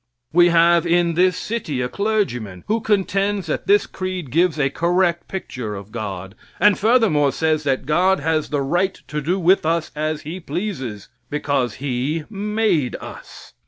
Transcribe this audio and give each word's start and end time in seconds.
We 0.33 0.49
have 0.49 0.87
in 0.87 1.13
this 1.13 1.37
city 1.37 1.79
a 1.79 1.87
clergyman 1.87 2.63
who 2.65 2.81
contends 2.81 3.45
that 3.45 3.67
this 3.67 3.85
creed 3.85 4.31
gives 4.31 4.59
a 4.59 4.71
correct 4.71 5.27
picture 5.27 5.75
of 5.75 5.91
God, 5.91 6.33
and 6.59 6.75
furthermore 6.75 7.31
says 7.31 7.61
that 7.65 7.85
God 7.85 8.19
has 8.19 8.49
the 8.49 8.63
right 8.63 8.99
to 9.09 9.21
do 9.21 9.39
with 9.39 9.63
us 9.63 9.91
what 9.93 10.21
He 10.21 10.39
pleases 10.39 11.07
because 11.29 11.75
He 11.75 12.23
made 12.31 12.95
us. 12.95 13.53